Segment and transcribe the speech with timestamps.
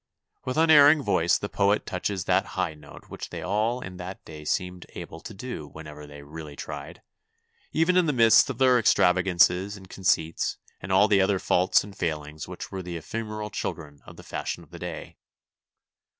[0.45, 4.43] With unerring voice the poet touches that high note which they all in that day
[4.45, 7.03] seemed able to do whenever they really tried,
[7.71, 11.83] even in the midst of their extravagances and con ceits and all the other faults
[11.83, 15.17] and f aihngs which were the ephemeral children of the fashion of the day.